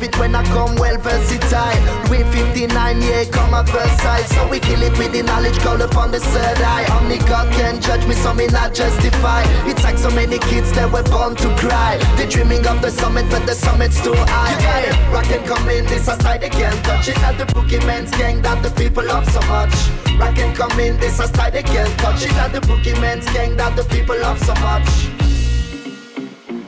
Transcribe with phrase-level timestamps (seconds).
[0.00, 2.08] love it when I come well versatile.
[2.08, 4.24] Louis 59, yeah, come at Versailles.
[4.34, 6.86] So we kill it with the knowledge, call upon the third eye.
[7.00, 9.42] Only God can judge me, so me not justify.
[9.68, 11.98] It's like so many kids that were born to cry.
[12.16, 14.52] They're dreaming of the summit, but the summit's too high.
[14.52, 17.18] You got it, rock and come in, this aside, they can't touch it.
[17.18, 19.74] At the bookie man's gang that the people love so much.
[20.18, 22.34] Rock and come in, this aside, they can't touch it.
[22.34, 24.88] At the bookie man's gang that the people love so much.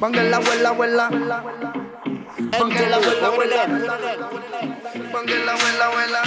[0.01, 1.82] Bangala, wella, wella.
[2.53, 3.67] Entre la abuela, abuela.
[5.11, 6.23] Pongue la abuela, abuela.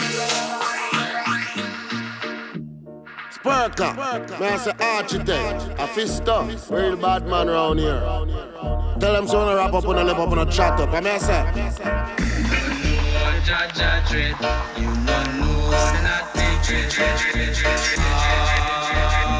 [4.57, 4.71] Say
[5.77, 6.23] a fist
[6.71, 7.99] real bad man round here.
[8.99, 10.93] Tell them so to wrap up on a lip up on a chat up.
[10.93, 11.43] I I say.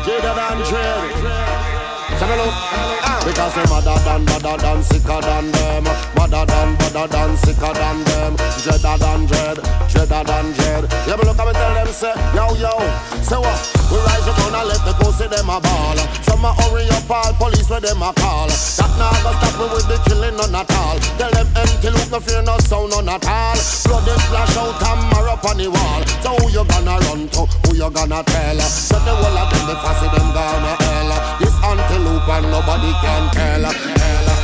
[0.05, 1.94] Jada and Dread.
[2.15, 3.59] Because ah.
[3.59, 5.83] I'm madder than, madder than, sicker than them.
[6.15, 8.35] Madder than, madder than, sicker than them.
[8.63, 9.57] Dreader than dread,
[9.91, 10.83] dreader than dread.
[11.07, 12.71] Yeah, but look at me tell them, say, yo, yo.
[13.19, 13.75] Say what?
[13.91, 16.89] We rise up on and let the coast see them a ball Some a hurry
[16.89, 18.47] up, all police where them a call.
[18.49, 20.97] That not gonna stop me with the killing, none at all.
[21.19, 23.57] Tell them empty look, no fear, no sound, none at all.
[23.85, 26.01] Blood is splash out and mar up on the wall.
[26.23, 27.45] So who you gonna run to?
[27.65, 28.59] Who you gonna tell?
[28.65, 31.11] So the whole of them, the fussy, them gonna hell.
[31.37, 33.71] This until antelope and nobody can tell.
[33.71, 34.34] tell.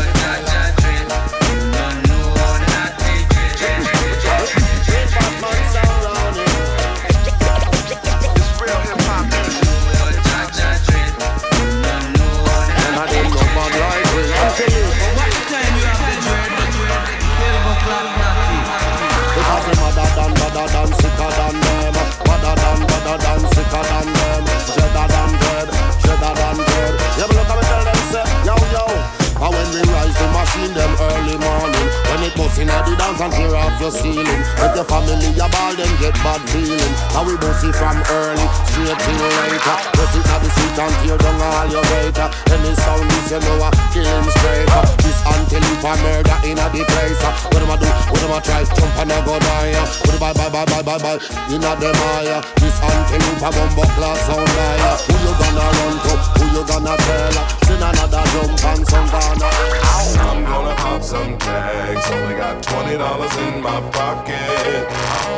[30.62, 31.61] Rise them early morning
[32.51, 34.27] Bust inna the dance and tear off your ceiling.
[34.59, 36.94] If your family a ball then get bad feeling.
[37.15, 39.77] Now we bust it from early straight till later.
[39.95, 42.27] Bust it the street and tear down all your waiter.
[42.51, 44.68] Any sound this you know a game straight
[45.00, 48.36] This until you a murder inna the place uh, What them a do, what them
[48.36, 48.68] a try?
[48.68, 49.88] Jump and a go die uh.
[50.12, 51.00] What bye bye bye bye bye?
[51.00, 51.24] Bye
[51.56, 52.44] inna them eye uh.
[52.59, 56.63] This until you a bumbo class sound die Who you gonna run to, who you
[56.68, 62.12] gonna tell Send another jump and some gonna I'm gonna pop some tags.
[62.12, 64.82] Only got twenty dollars in my pocket.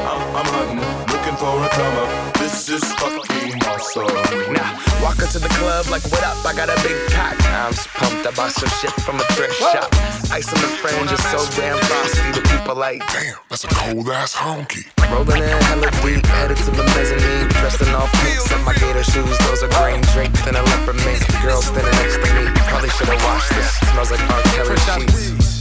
[0.07, 0.79] I'm, I'm hunting,
[1.11, 2.09] looking for a come up.
[2.39, 4.07] This is fucking awesome.
[4.55, 6.39] Now, walk into the club like, what up?
[6.47, 7.35] I got a big cock.
[7.51, 8.23] I'm just pumped.
[8.23, 9.91] I bought some shit from a thrift shop.
[10.31, 12.23] Ice on the fringe is so damn frosty.
[12.39, 14.87] The people like, Damn, that's a cold ass honky.
[15.11, 17.51] rolling in hella deep, headed to the mezzanine.
[17.59, 19.37] Dressed in all pinks and my gator shoes.
[19.43, 21.19] Those are green draped in a leopard mink.
[21.43, 22.47] Girl standing next to me.
[22.71, 23.75] Probably should've washed this.
[23.91, 24.39] Smells like R.
[24.55, 24.79] Kelly
[25.11, 25.52] sheets.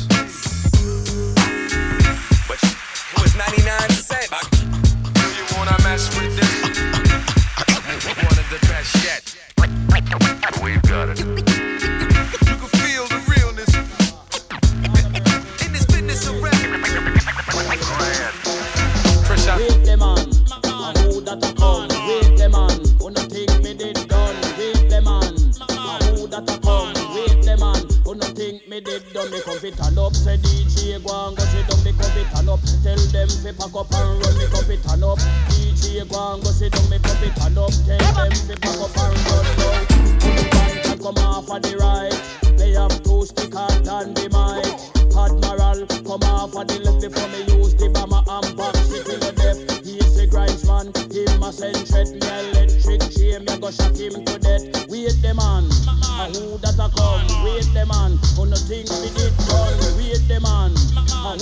[3.32, 4.31] It was 99 cents.
[5.37, 6.79] You wanna mess with this?
[8.05, 9.23] One of the best yet.
[10.62, 11.19] We've got it.
[11.19, 13.75] You can feel the realness.
[15.64, 16.52] In this business of rap.
[19.26, 19.58] Fresh out.
[19.58, 21.88] Wait them on, and who that a come?
[22.08, 24.37] Wait them on, who no think me did done?
[24.58, 26.93] Wait them on, and who that a come?
[27.14, 29.31] Wait them on, who no think me did done?
[29.31, 31.71] Me come fit turn up, say DJ go and go sit
[32.32, 34.34] turn up, tell them fi pack up and run.
[34.38, 35.19] Me come fit turn up,
[35.52, 36.88] DJ go and go sit down.
[36.88, 39.44] Me come fit turn up, tell them fi pack up and run.
[39.61, 39.84] Now,
[40.19, 42.17] the one can come off of the right?
[42.58, 44.93] They have two stick hard than the mic.
[45.12, 49.20] Admiral, come off of the left before me use the bomber and back shit in
[49.20, 49.84] the depth.
[49.84, 54.25] He's a grinds man, him a send threat, me electric chain, me go shot him
[54.25, 54.88] to death.
[54.88, 55.69] Wait the man,
[56.32, 57.44] who that a come?
[57.44, 57.69] Wait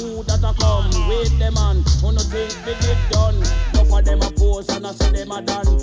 [0.00, 1.08] who that a come?
[1.08, 3.36] Wait the man, who no think me did done?
[3.74, 5.79] Enough of them a pose and I say them a done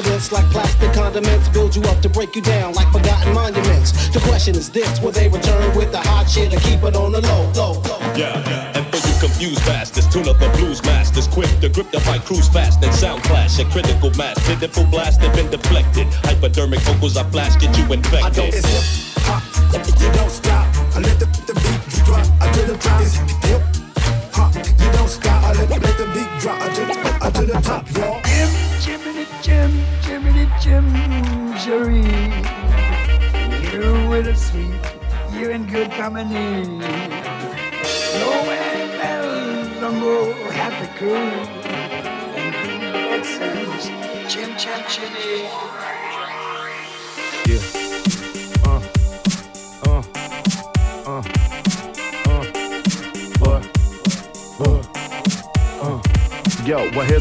[0.00, 1.48] confidence like plastic condiments.
[1.48, 3.92] Build you up to break you down like forgotten monuments.
[4.08, 7.12] The question is this: Will they return with the hot shit or keep it on
[7.12, 7.98] the low, low, low?
[8.16, 12.00] Yeah, and for you confused bastards, tune up the blues masters, quick to grip the
[12.10, 13.58] mic, cruise fast and sound clash.
[13.58, 16.06] A critical mass, pitiful blast have been deflected.
[16.24, 18.99] Hypodermic vocals I flash, get you infected.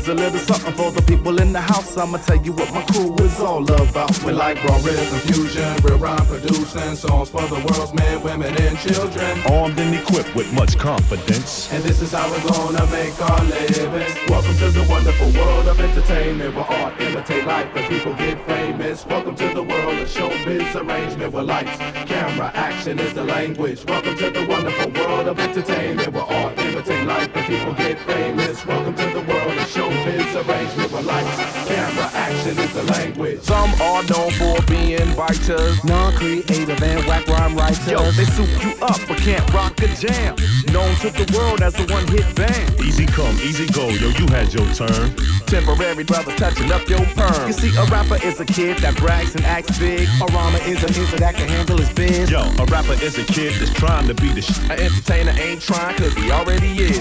[0.10, 0.59] A little something
[1.38, 1.95] in the house.
[1.98, 4.24] I'ma tell you what my crew is all about.
[4.24, 8.77] We like raw rhythm fusion, real rhyme producing songs for the world's men, women, and
[8.79, 9.38] children.
[9.45, 11.71] Armed and equipped with much confidence.
[11.71, 14.07] And this is how we're gonna make our living.
[14.27, 19.05] Welcome to the wonderful world of entertainment where art imitate life and people get famous.
[19.05, 21.77] Welcome to the world of showbiz arrangement where lights,
[22.09, 23.86] camera, action is the language.
[23.86, 28.65] Welcome to the wonderful world of entertainment where art imitate life and people get famous.
[28.65, 33.42] Welcome to the world of showbiz arrangement where lights, camera, action is the language.
[33.42, 37.86] Some are known for being biters, non-creative and whack rhyme writers.
[37.88, 40.36] Yo, they soup you up but can't rock a jam.
[40.74, 42.80] Known to the world as a one-hit band.
[42.82, 45.14] Easy come, easy go, yo, you had your turn.
[45.46, 47.48] Temporary brothers touching up your perm.
[47.48, 50.08] You see, a rapper is a kid that brags and acts big.
[50.22, 52.32] A rhymer is a music that can handle his biz.
[52.32, 54.58] Yo, a rapper is a kid that's trying to be the sh.
[54.70, 56.98] An entertainer ain't trying cause he already is.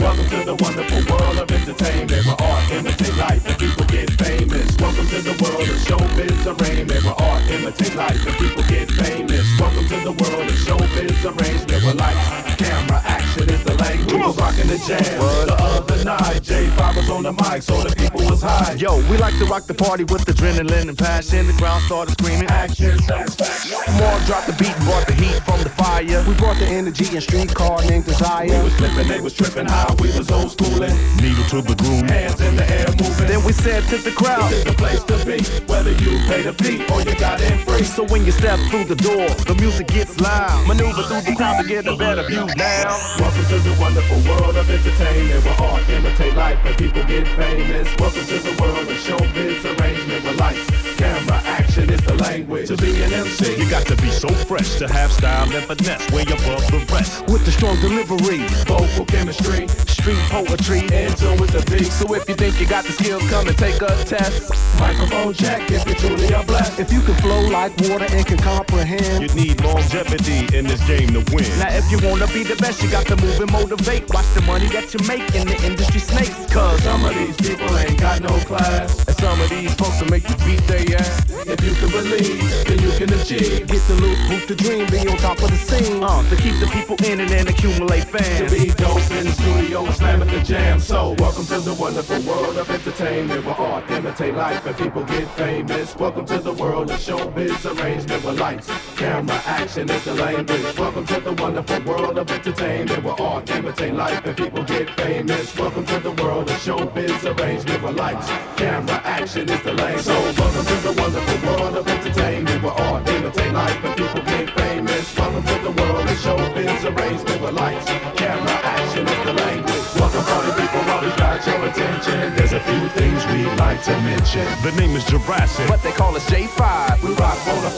[0.00, 4.76] Welcome to the wonderful world of entertainment where art imitate life and people get famous.
[4.78, 9.46] Welcome to the world of showbiz arrangement where art imitate life and people get famous.
[9.58, 14.12] Welcome to the world of showbiz arrangement where lights, camera, action is the language.
[14.12, 15.04] We was rocking the jam
[15.46, 16.42] the other night.
[16.42, 18.74] J5 was on the mic, so the people was high.
[18.74, 21.46] Yo, we like to rock the party with adrenaline and passion.
[21.46, 22.48] The crowd started screaming.
[22.48, 23.78] Action, satisfaction.
[24.00, 26.24] More drop the beat, brought the heat from the fire.
[26.26, 28.46] We brought the energy and streetcar named Desire.
[28.46, 29.94] We was flipping, they was tripping high.
[30.00, 30.96] We was old schooling.
[31.20, 32.08] Needle to the groove.
[32.10, 33.26] Hands in the air moving.
[33.28, 35.38] Then we said to the crowd, This is the place to be.
[35.66, 37.84] Whether you pay the fee or you got in free.
[37.84, 40.66] So when you step through the door, the music gets loud.
[40.66, 42.96] Maneuver through the crowd to get a better view now.
[43.18, 47.88] Welcome to the wonderful world of entertainment where art imitate life and people get famous.
[47.98, 52.68] Welcome to the world of showbiz arrangement where lights, camera, action is the language.
[52.68, 56.10] To be an MC, You got to be so fresh to have style and finesse,
[56.10, 57.26] way above the rest.
[57.28, 59.66] With the strong delivery, vocal chemistry,
[60.00, 60.80] street poetry,
[61.16, 61.92] so with the beat.
[61.92, 64.48] So if you think you got the skills, come and take a test.
[64.80, 66.80] Microphone check if you truly are blessed.
[66.80, 69.20] If you can flow like water and can comprehend.
[69.20, 71.44] You need longevity in this game to win.
[71.60, 74.08] Now if you wanna be the best, you got to move and motivate.
[74.12, 76.32] Watch the money that you make in the industry snakes.
[76.52, 79.04] Cause Some of these people ain't got no class.
[79.06, 81.24] and some of these folks will make you beat their ass.
[81.46, 83.66] If you can believe, then you can achieve.
[83.68, 86.02] Get the loot, boot the dream, be on top of the scene.
[86.02, 88.50] Uh, to keep the people in it and accumulate fans.
[88.50, 90.78] To be dope in the studio and slam at the jam.
[90.78, 95.28] So, welcome to the wonderful world of entertainment where art imitate life and people get
[95.36, 95.96] famous.
[95.96, 100.78] Welcome to the world of showbiz arrangement where lights, camera, action is the language.
[100.78, 105.56] Welcome to the wonderful world of entertainment where art imitate life and people get famous.
[105.58, 110.04] Welcome to the world of showbiz arrangement where lights, camera, action is the language.
[110.04, 114.50] So, welcome to the wonderful world of entertainment where art imitate life and people get
[114.50, 115.16] famous.
[115.18, 119.69] Welcome to the world of showbiz arrangement where lights, camera, action is the language.
[120.00, 122.34] Welcome party people, while we got your attention.
[122.34, 124.46] There's a few things we'd like to mention.
[124.62, 125.68] The name is Jurassic.
[125.68, 127.02] But they call us J5.
[127.02, 127.76] We rock rhymes,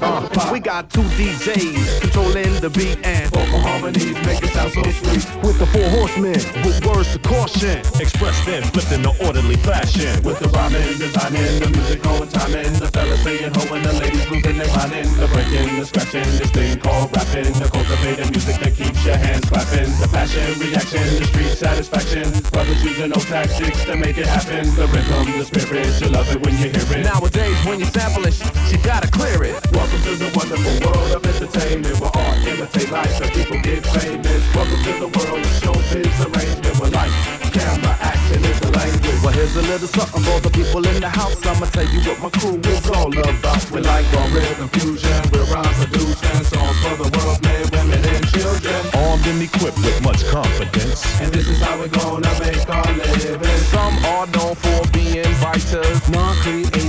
[0.00, 0.35] multiply.
[0.52, 5.26] We got two DJs controlling the beat and vocal harmonies make it sound so sweet.
[5.42, 7.82] with the four horsemen with words to caution.
[7.98, 10.22] Expressed then flipped in the orderly fashion.
[10.22, 14.26] With the rhyming, designing, the music on timing, the fellas saying ho and the ladies
[14.30, 18.74] losing their minding, the breaking, the scratching, this thing called rapping, the cultivated music that
[18.78, 23.96] keeps your hands clapping, the passion, reaction, the street satisfaction, brothers using no tactics to
[23.96, 27.02] make it happen, the rhythm, the spirit, you love it when you hear it.
[27.02, 28.38] Nowadays, when you sample it,
[28.70, 29.58] you gotta clear it.
[29.74, 34.42] Welcome to the wonderful world of entertainment where art imitate life and people get famous.
[34.54, 37.14] Welcome to the world of showbiz arrangement where life,
[37.50, 39.18] camera, action is the language.
[39.22, 41.34] Well, here's a little something for the people in the house.
[41.46, 43.70] I'ma tell you what my crew is all about.
[43.72, 48.22] We like our rhythm fusion, we're rhyme producing songs for the world, men, women, and
[48.30, 48.78] children.
[48.94, 51.02] Armed and equipped with much confidence.
[51.20, 53.62] And this is how we're gonna make our living.
[53.74, 56.85] Some are known for being writers, non-creative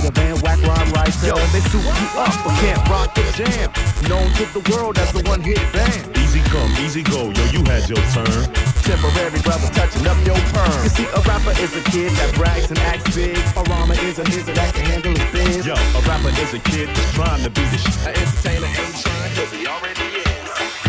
[1.08, 1.24] and whack rhyme writers.
[1.24, 3.70] Yo, they suit you up but can't rock the jam.
[4.08, 6.16] Known to the world as the one-hit band.
[6.18, 8.52] Easy come, easy go, yo, you had your turn.
[8.84, 10.82] Temporary brother touching up your perm.
[10.84, 13.36] You see, a rapper is a kid that brags and acts big.
[13.56, 15.66] A rhymer is a nigga that can handle his biz.
[15.66, 17.96] Yo, a rapper is a kid just trying to be the shit.
[18.06, 20.28] An entertainer ain't trying, cause he already is.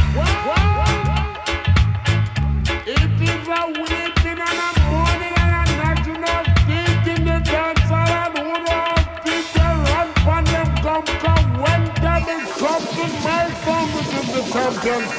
[0.10, 0.59] It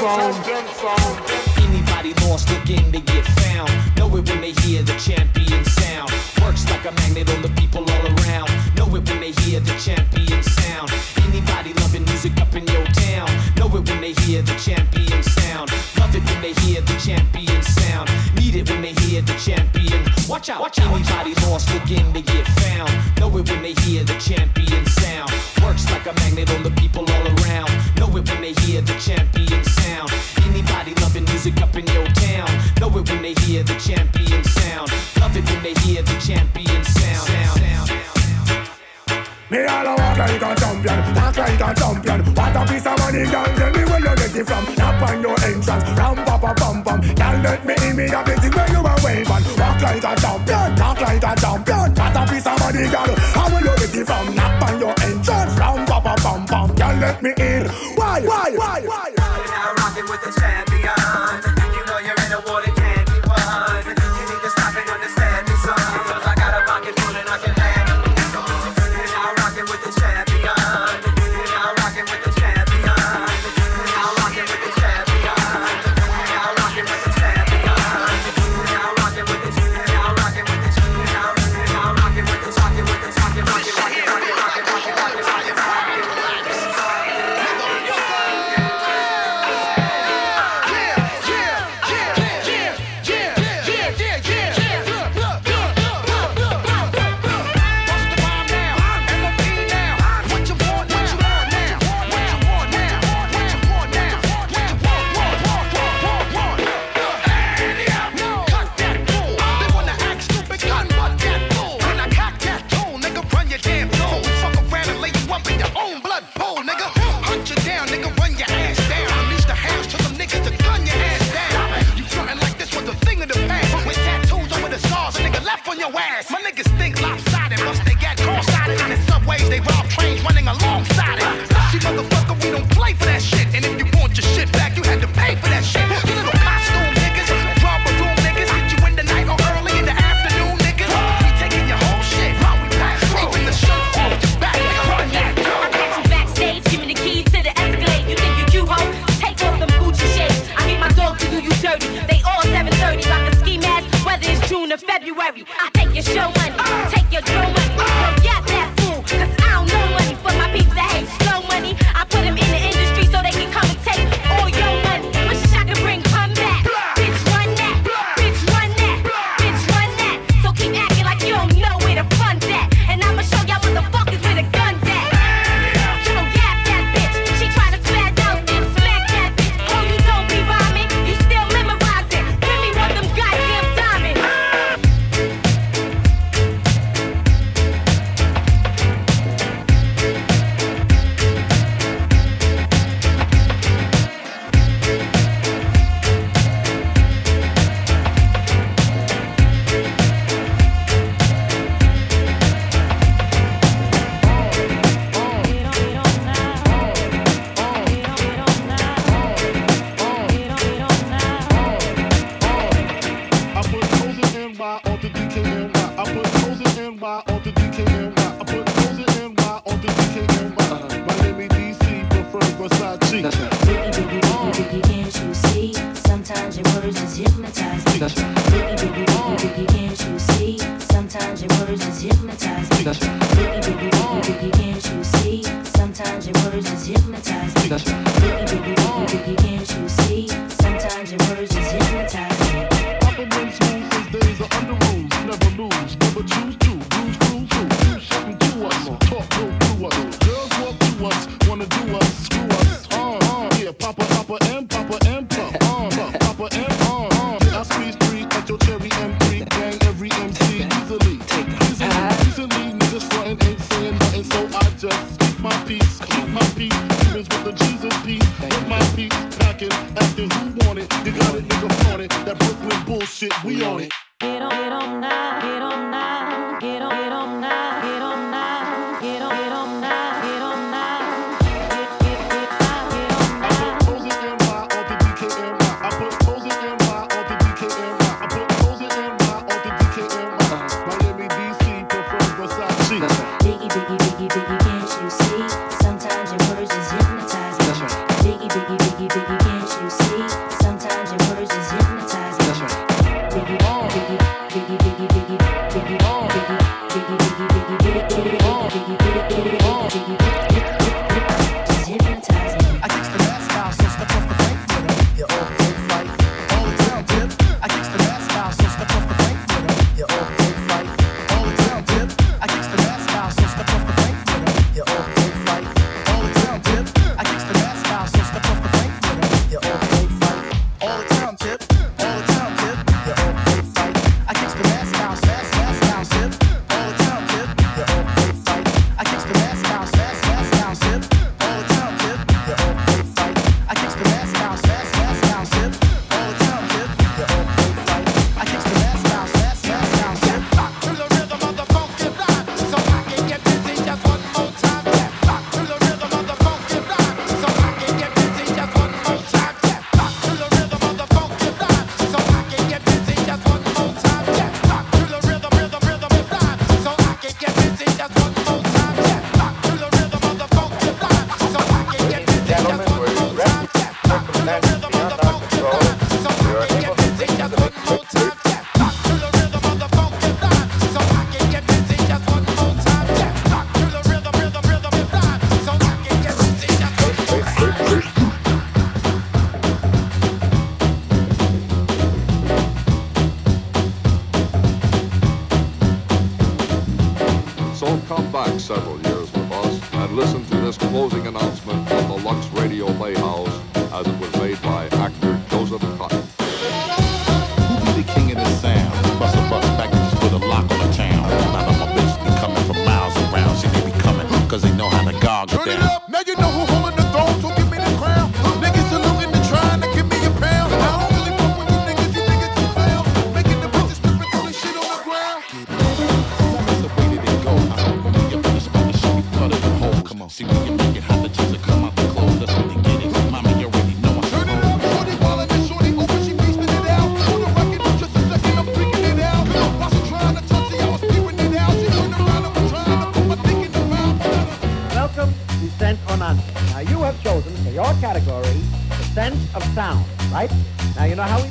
[0.00, 0.34] sound.
[1.58, 3.70] Anybody lost looking to get found.
[3.96, 6.10] Know it when they hear the champion sound.
[6.42, 8.50] Works like a magnet on the people all around.
[8.76, 10.90] Know it when they hear the champion sound.
[11.28, 13.28] Anybody loving music up in your town.
[13.56, 15.70] Know it when they hear the champion sound.
[15.98, 18.08] Love it when they hear the champion sound.
[18.36, 20.00] Need it when they hear the champion.
[20.28, 20.94] Watch out, watch out.
[20.94, 22.49] Anybody lost looking to get
[40.20, 42.20] like a champion, talk like a champion.
[42.34, 43.48] What a piece of money, girl.
[43.56, 44.64] Tell me where you get it from.
[44.76, 47.00] Knock on your entrance, ram pa pa pum pum.
[47.00, 49.42] Girl, let me in me have thing where you are wave on.
[49.56, 51.88] Walk like a champion, talk like a champion.
[51.96, 53.10] What a piece of money, girl.
[53.36, 54.34] How will you get it from?
[54.34, 56.68] Knock on your entrance, ram pa pa pum pum.
[56.74, 57.64] Girl, let me in.
[57.96, 59.06] Why, why, why, why?
[59.16, 60.69] You're now rocking with the champion.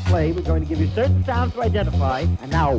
[0.09, 2.77] play, we're going to give you certain sounds to identify, and now.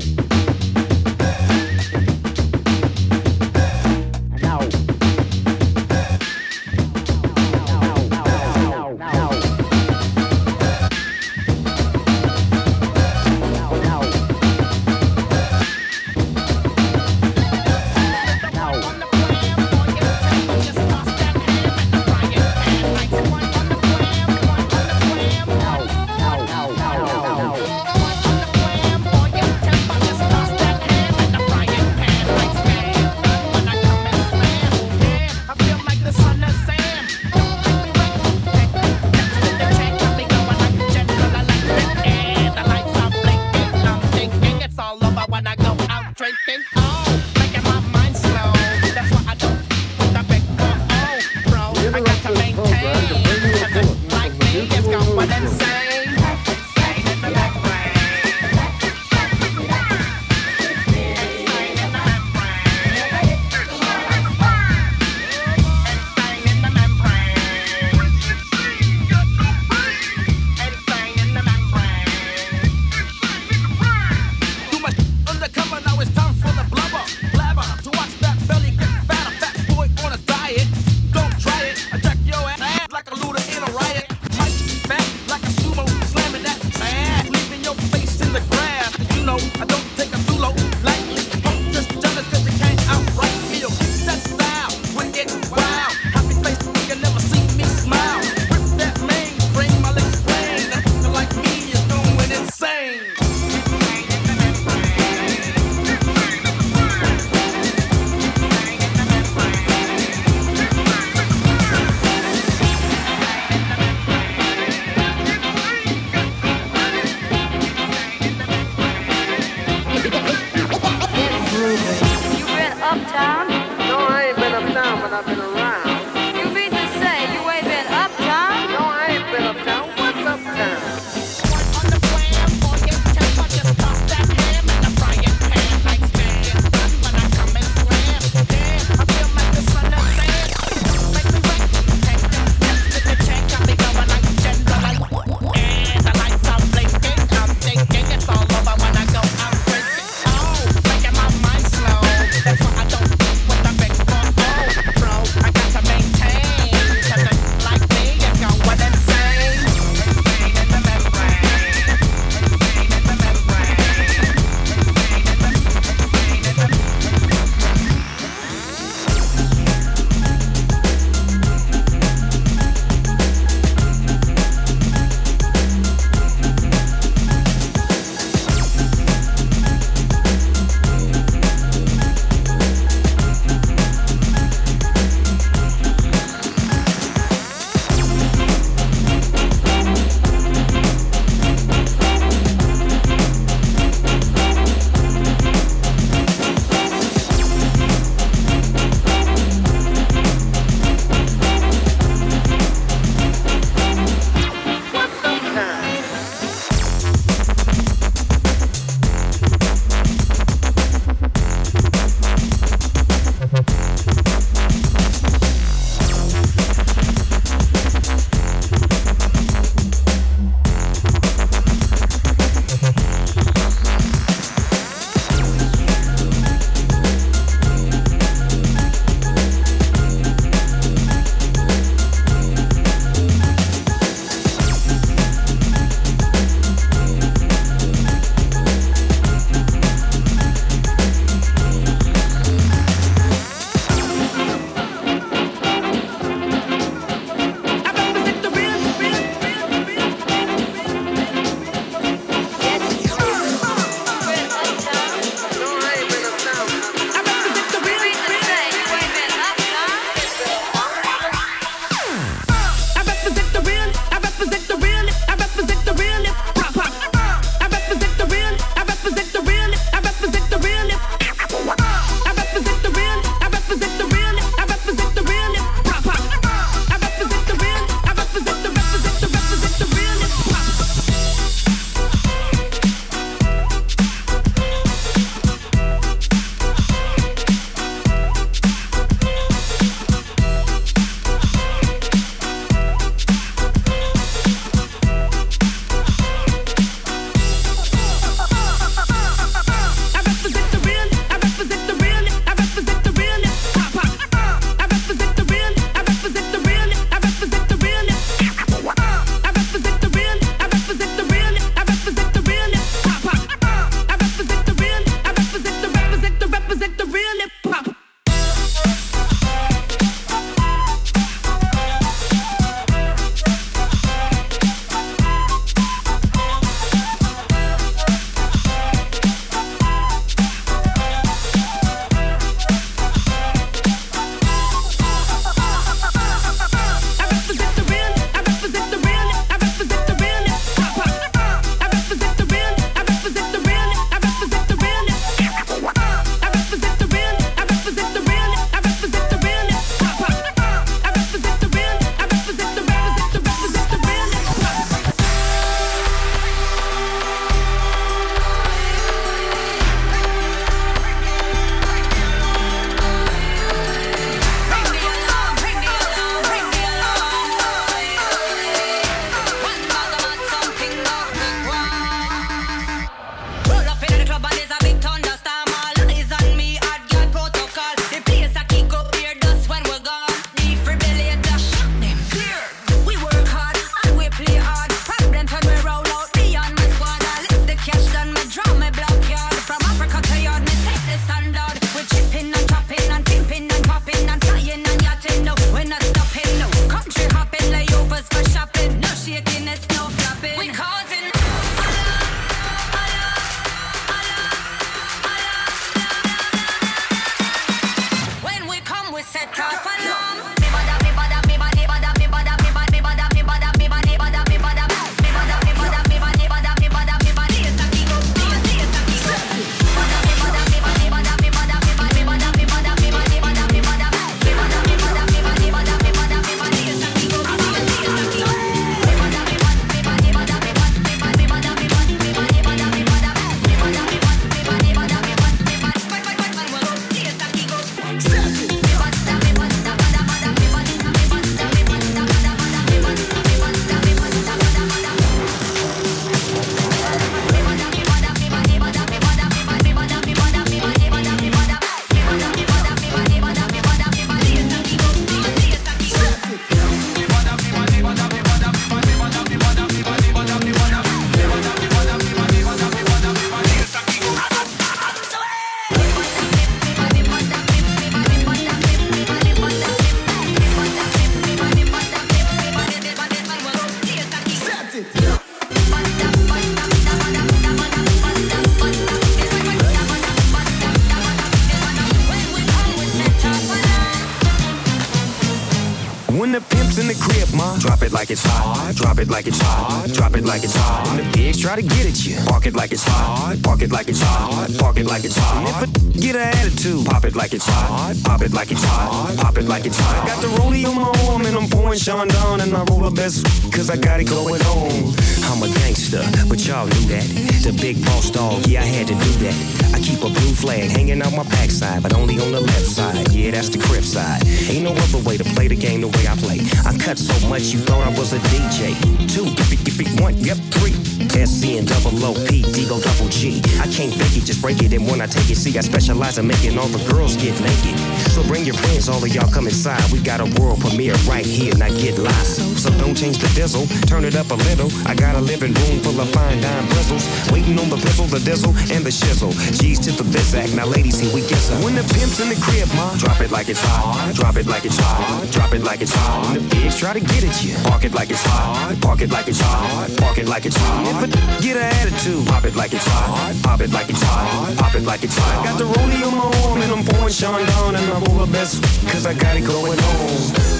[486.51, 488.93] When the pimp's in the crib, ma, drop it like it's hot.
[488.97, 490.11] Drop it like it's hot.
[490.13, 491.07] Drop it like it's hot.
[491.07, 493.57] When the pigs try to get at you, park it like it's hot.
[493.63, 494.69] Park it like it's hot.
[494.77, 495.59] Park it like it's hot.
[495.59, 498.17] And if a get an attitude, pop it like it's hot.
[498.25, 499.37] Pop it like it's hot.
[499.37, 500.27] Pop it like it's hot.
[500.27, 503.47] Got the rollie on my arm and I'm pouring Chandon and I roll the best
[503.71, 505.40] cause I got it going on.
[505.61, 507.27] I'm a gangster, but y'all knew that.
[507.61, 509.93] The big boss dog, yeah, I had to do that.
[509.93, 513.31] I keep a blue flag hanging out my backside, but only on the left side.
[513.31, 514.41] Yeah, that's the crib side.
[514.71, 516.61] Ain't no other way to play the game the way I play.
[516.87, 518.97] I cut so much you thought I was a DJ.
[519.29, 519.45] Two,
[519.85, 520.97] give it, one, yep, three.
[521.29, 523.61] SC and double O P, D go double G.
[523.79, 524.93] I can't fake it, just break it.
[524.93, 527.99] And when I take it, see, I specialize in making all the girls get naked.
[528.33, 530.03] So bring your friends, all of y'all come inside.
[530.11, 532.47] We got a world premiere right here, not get live.
[532.81, 534.91] So don't change the diesel, turn it up a little.
[535.07, 537.27] I got a living room full of fine dime bristles.
[537.51, 539.51] Waiting on the pistol, the dizzle, and the shizzle.
[539.83, 541.83] G's to the biz act, now ladies, here we get some.
[541.83, 544.31] When the pimp's in the crib, ma, drop it like it's hot.
[544.35, 545.51] Drop it like it's hot.
[545.51, 546.47] Drop it like it's hot.
[546.47, 548.95] When the pigs try to get at you, park it like it's hot.
[549.03, 550.09] Park it like it's hot.
[550.23, 551.25] Park it like it's hot.
[551.25, 551.27] A
[551.63, 553.55] get an attitude, pop it like it's hot.
[553.65, 554.77] Pop it like it's hot.
[554.79, 555.67] Pop it like it's hot.
[555.67, 558.53] I Got the rollie on my arm and I'm pouring Chandon and I roll the
[558.53, 560.80] best cause I got it going on.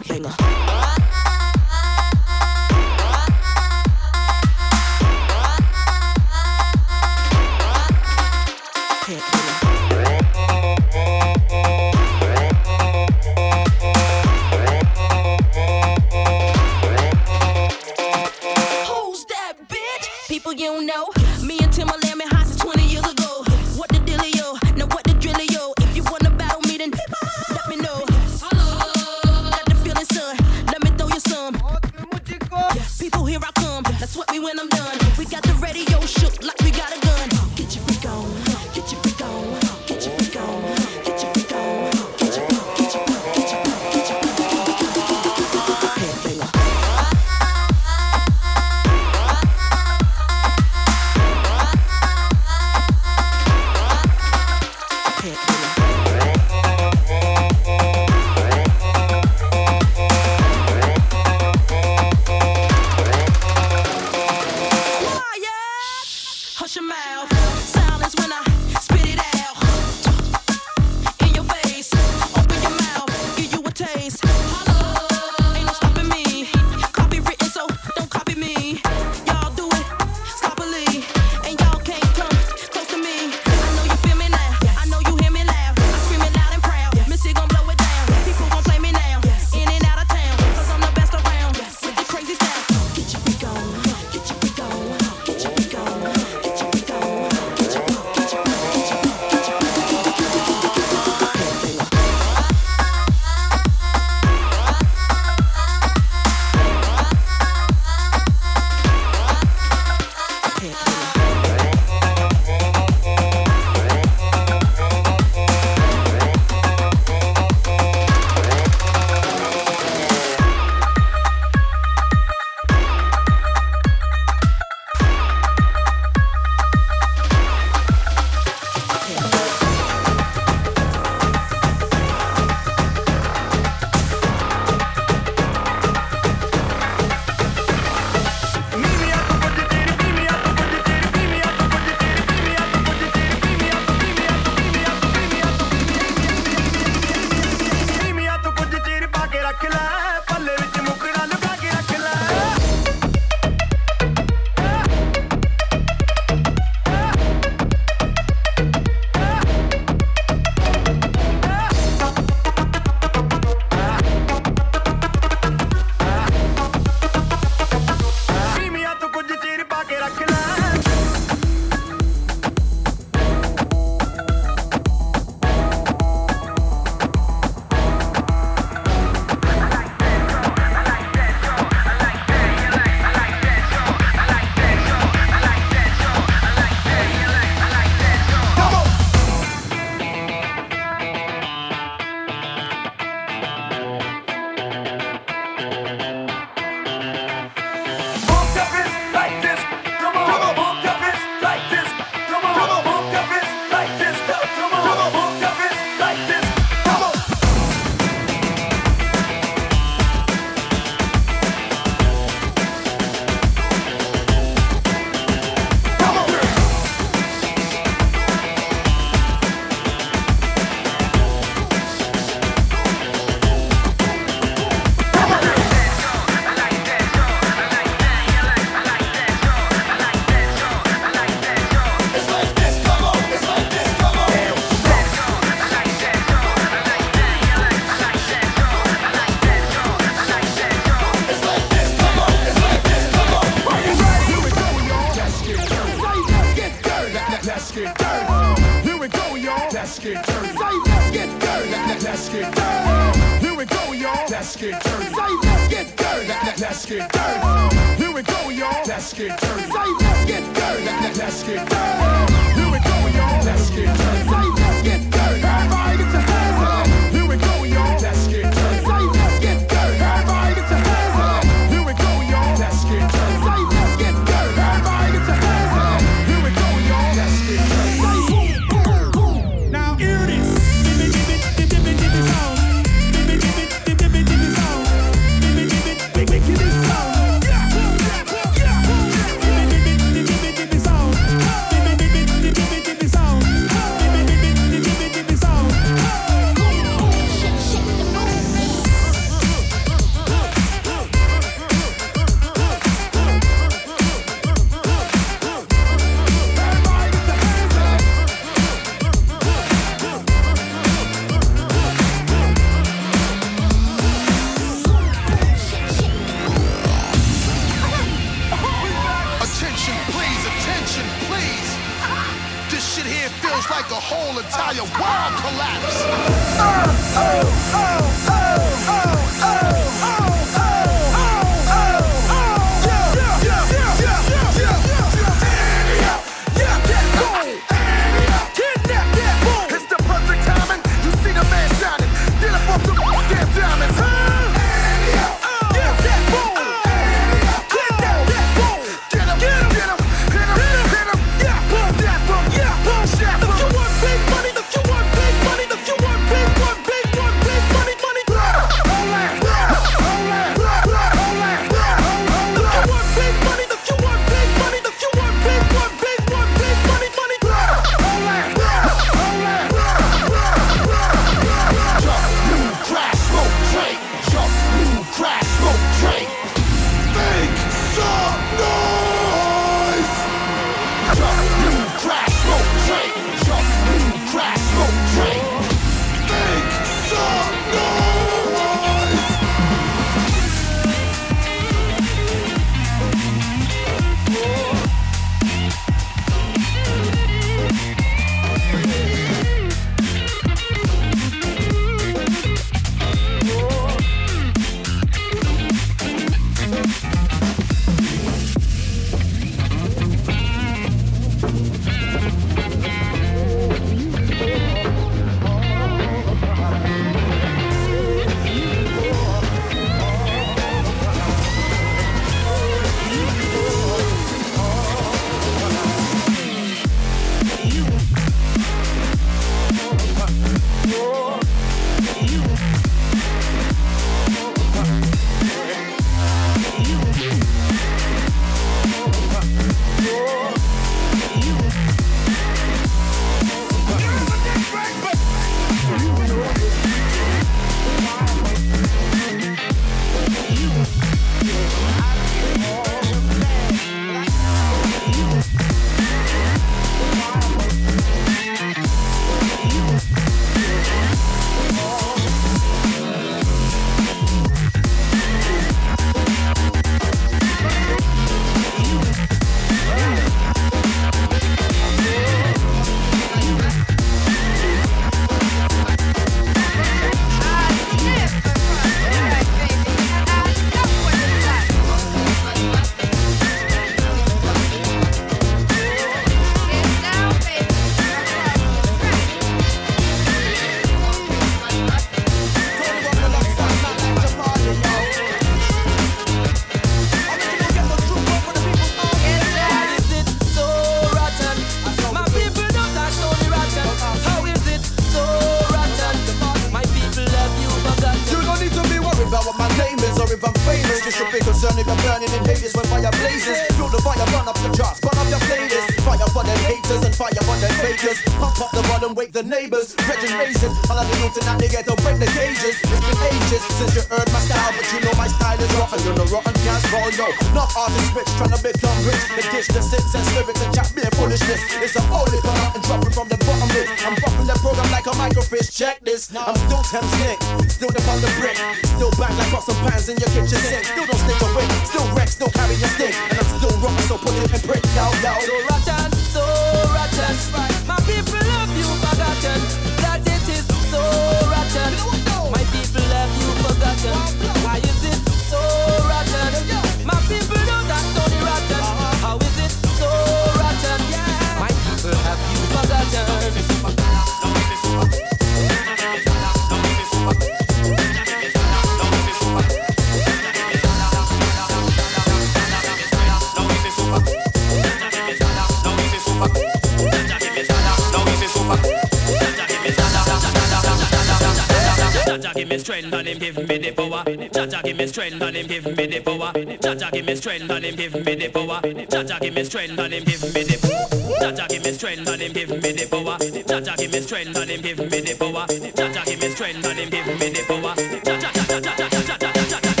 [582.31, 584.23] Chacha give me strength and him give me the power.
[584.53, 586.53] Chacha give me strength and him give me the power.
[586.81, 588.79] Chacha give me strength and him give me the power.
[589.11, 591.11] Chacha give me strength and him give me the power.
[591.41, 593.37] Chacha give me strength and him give me the power.
[593.67, 595.67] Chacha give me strength and him give me the power.
[595.67, 597.95] Chacha give me strength and him give me the power.
[598.23, 600.00] Chacha, chacha, chacha, chacha, chacha, chacha.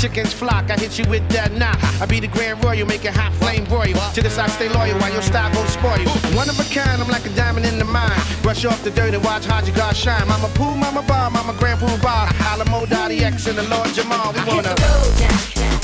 [0.00, 0.70] Chickens flock.
[0.70, 1.76] I hit you with that knock.
[2.00, 3.92] I be the Grand Royal, make a hot flame broil.
[4.14, 6.08] To this I stay loyal while your style gon' spoil.
[6.34, 8.20] One of a kind, I'm like a diamond in the mine.
[8.42, 10.26] Brush off the dirt and watch Haji God shine.
[10.26, 12.32] Mama Pooh, Mama Bob, Mama Grand Pooh Bob.
[12.40, 14.32] Alamo Dottie X and the Lord Jamal.
[14.32, 14.74] We wanna.
[14.80, 15.79] Hit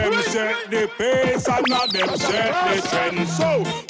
[1.48, 3.89] everybody dance, everybody dance.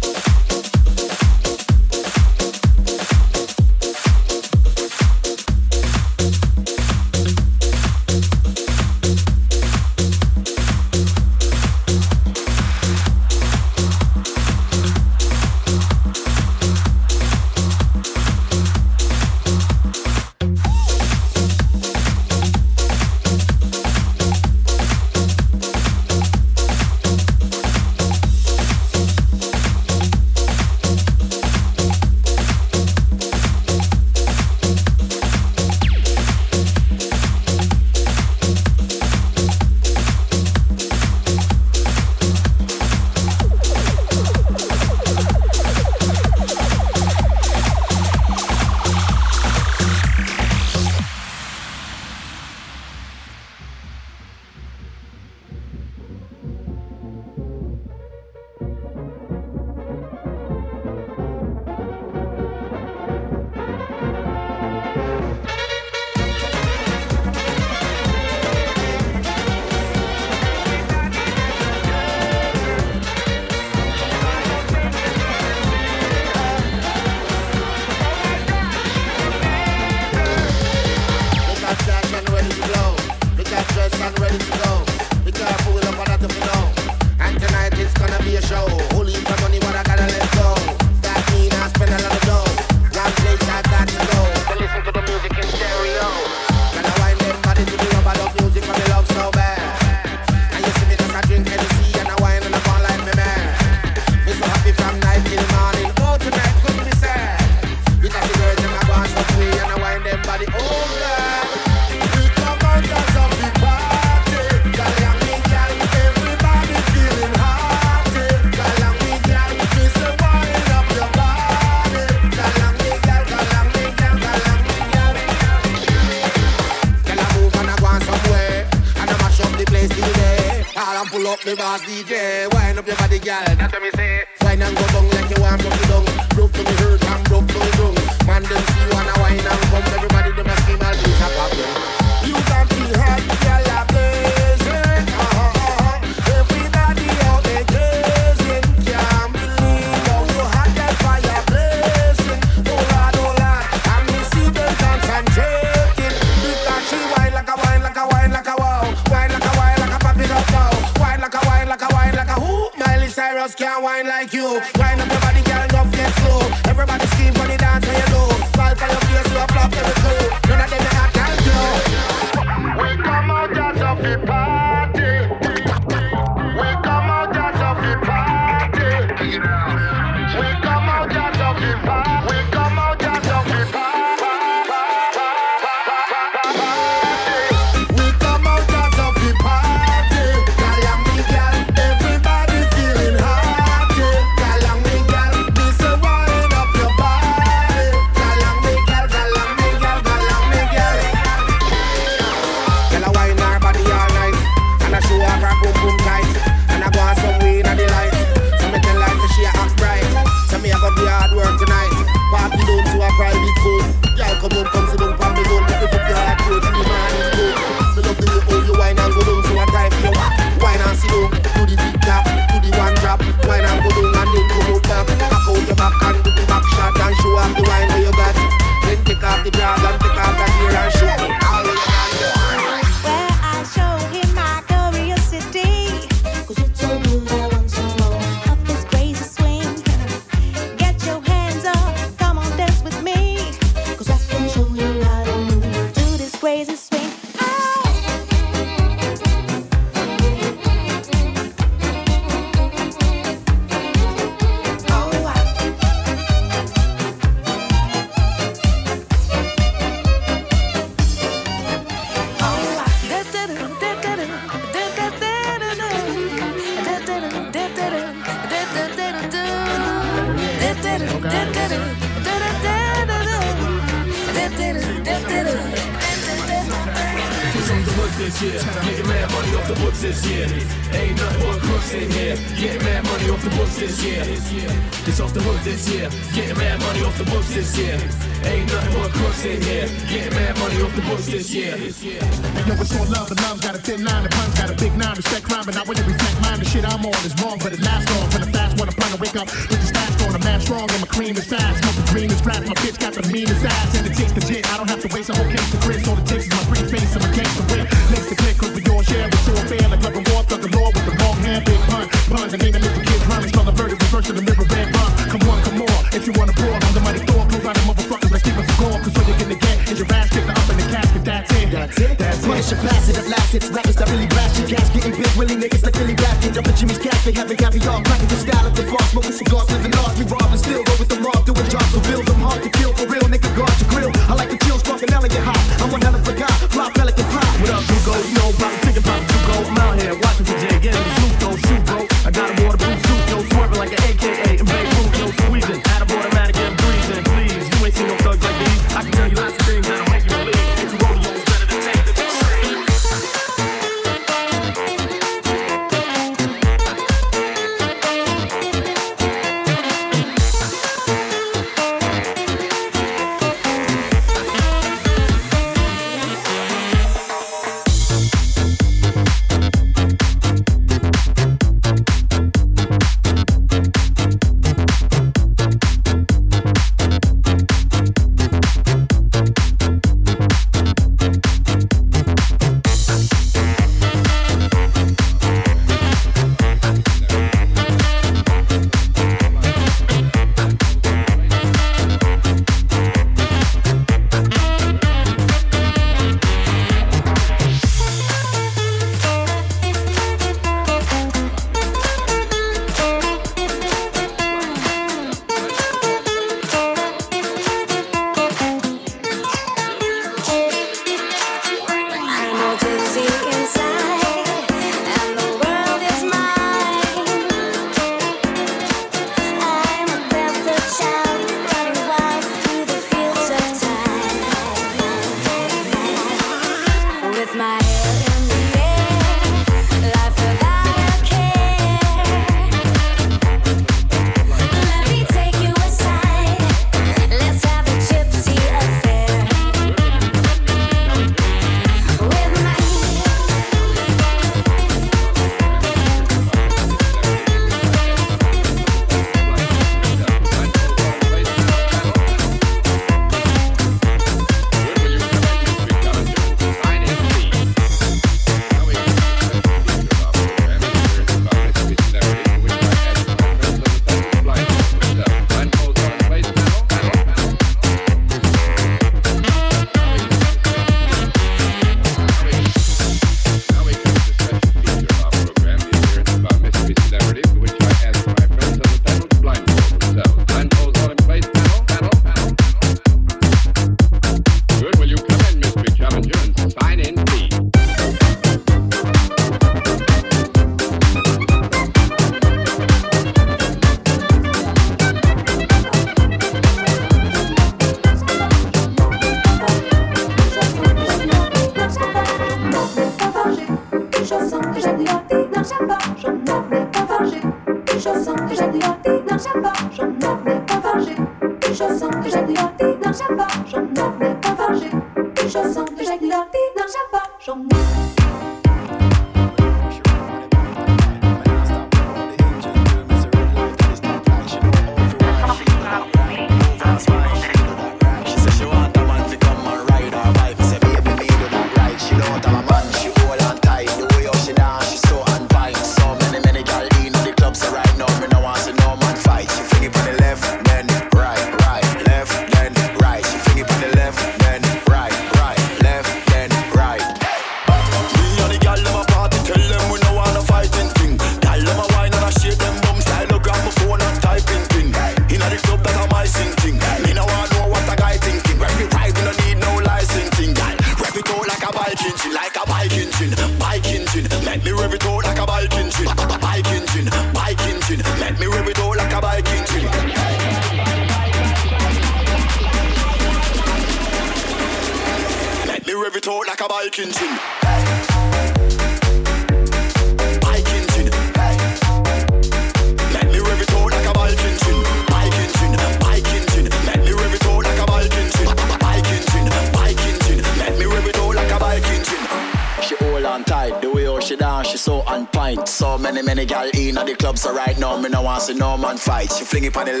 [599.51, 600.00] Fling it on the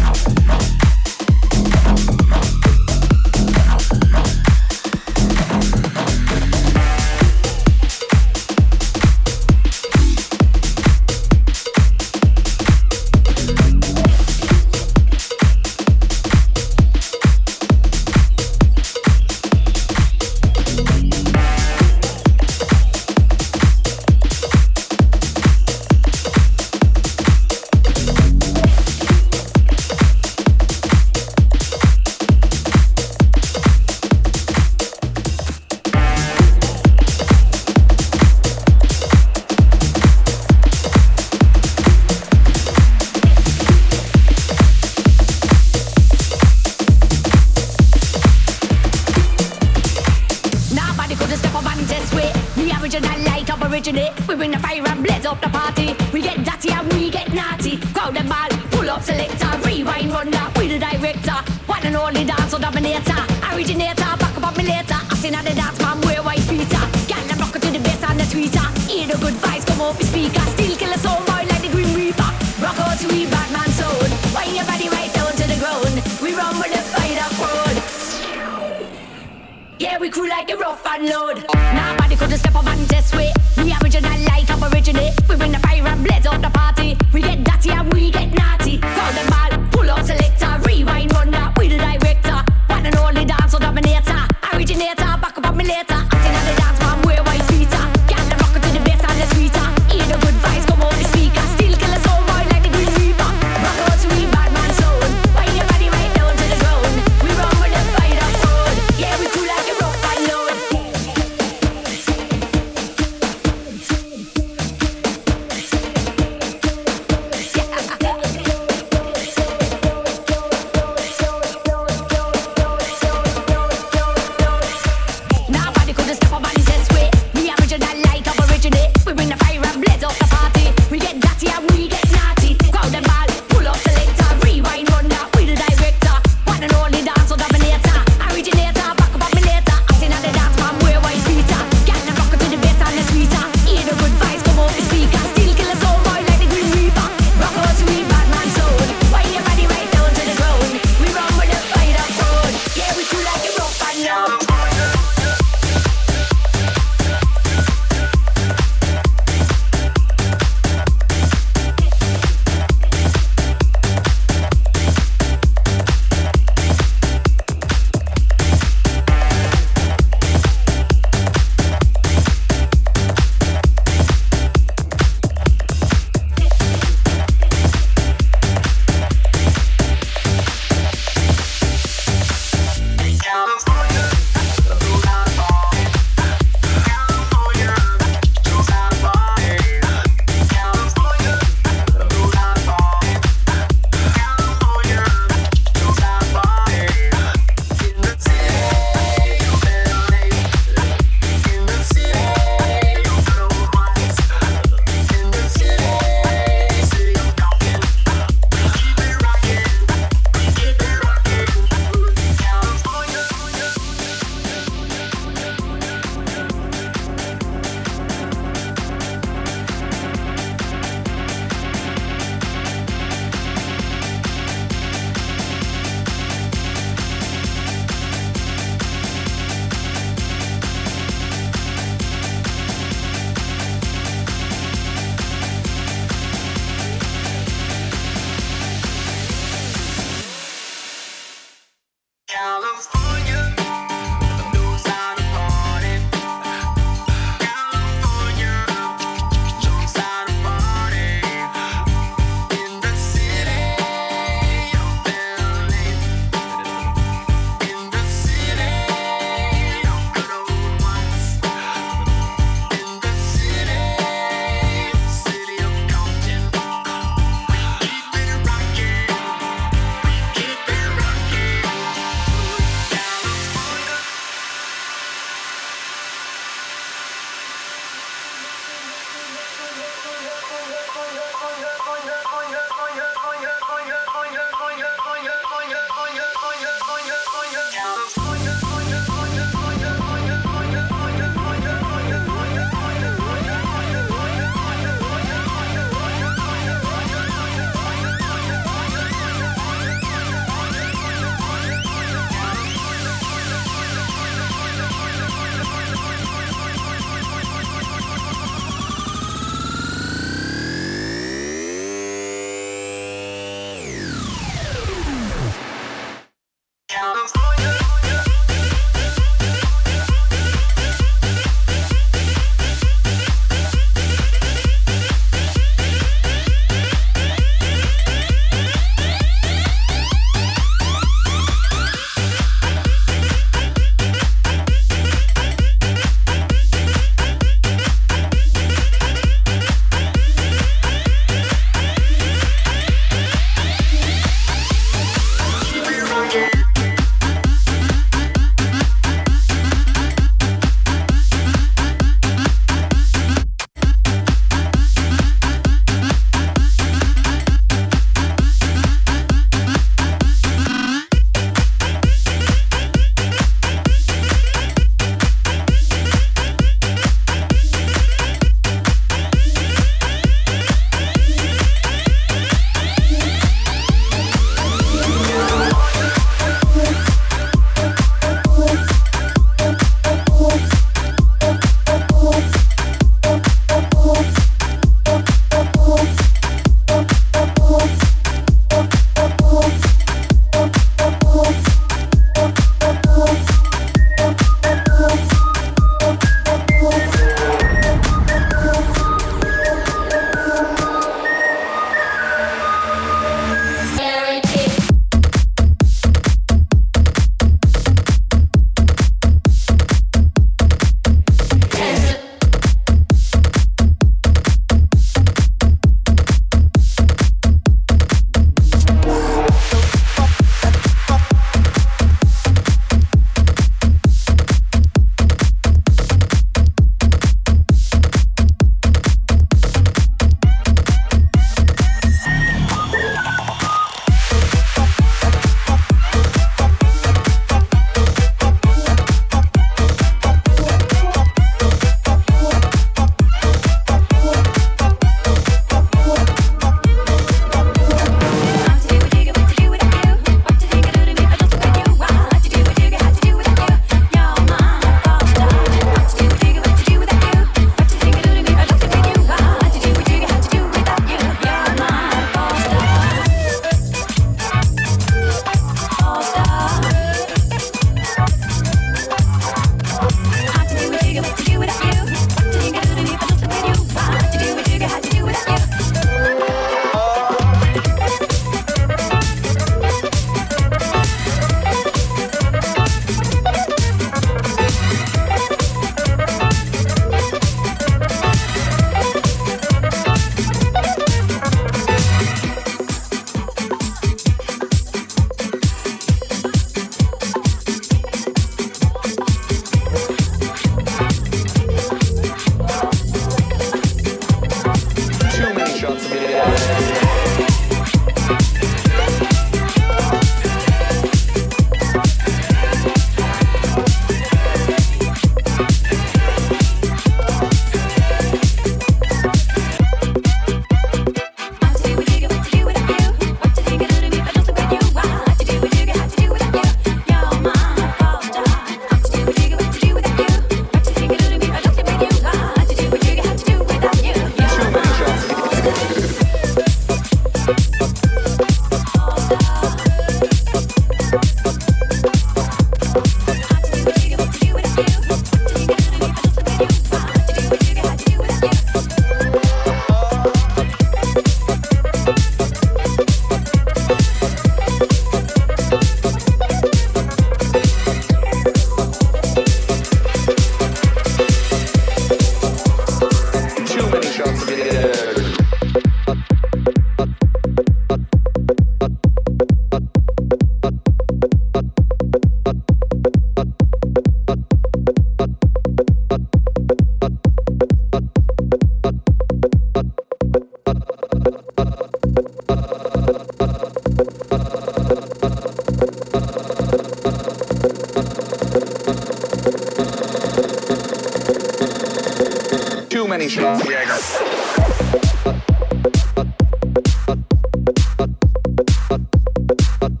[599.55, 600.00] Bye.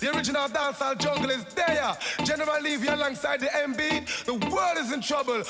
[0.00, 1.96] The original dancehall jungle is there.
[2.24, 4.08] General Levy alongside the M-Beat.
[4.24, 5.42] The world is in trouble.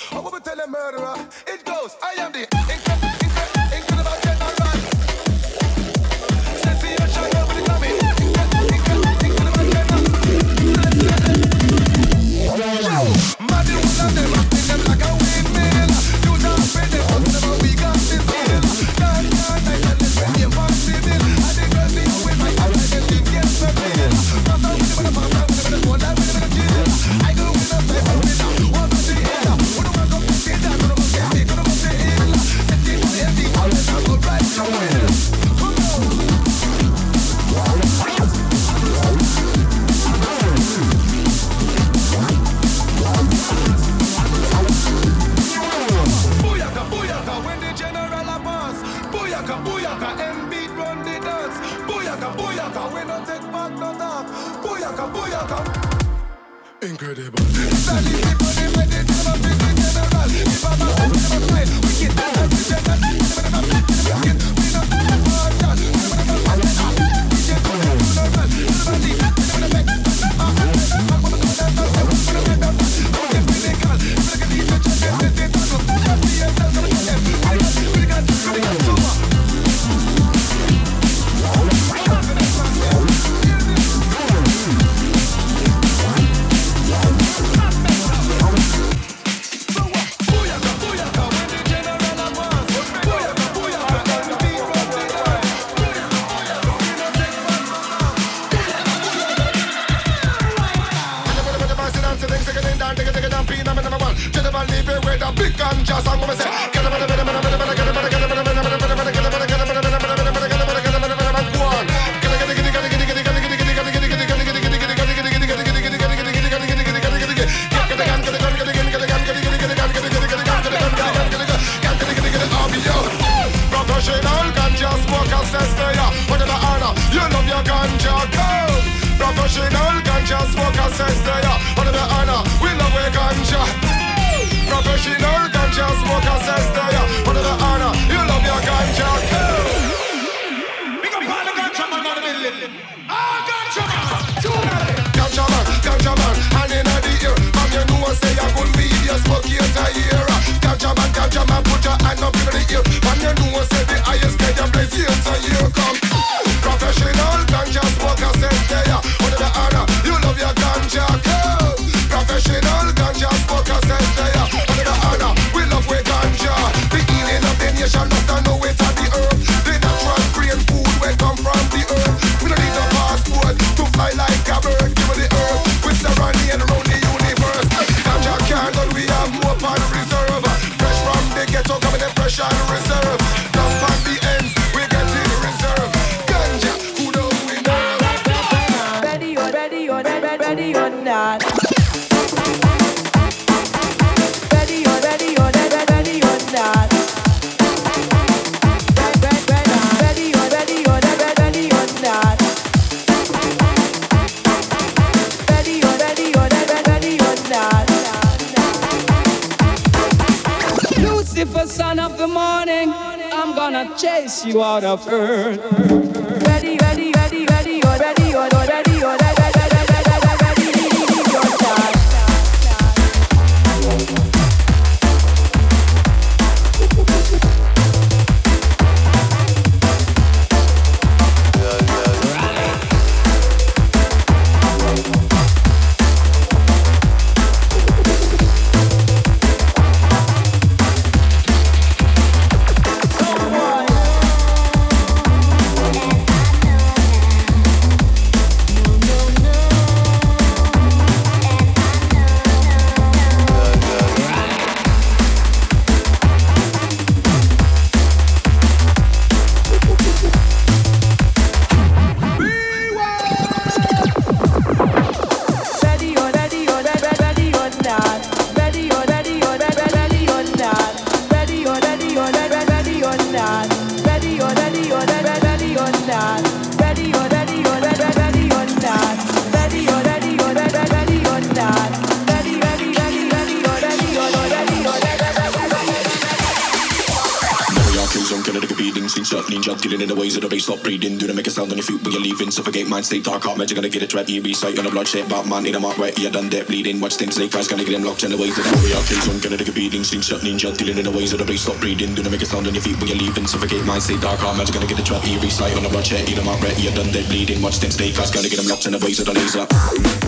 [292.55, 294.29] Suffocate mind, stay dark, heart, magic, gonna get it right.
[294.29, 297.01] You recite on a bloodshed, Batman, in a mark, right, you done dead bleeding.
[297.01, 299.03] Watch them snake eyes, gonna get them locked in the ways of the warrior.
[299.11, 301.63] Kills on killing the beating, scene shot, ninja, dealing in the ways of the bass,
[301.63, 302.15] stop breathing.
[302.15, 303.49] They make a sound on your feet when you're leaving?
[303.49, 305.27] Suffocate mind, stay dark, heart, magic, gonna get it right.
[305.27, 307.61] You recite on a bloodshed, in a mark, right, you done dead bleeding.
[307.61, 310.24] Watch them snake eyes, gonna get them locked in the ways of the laser.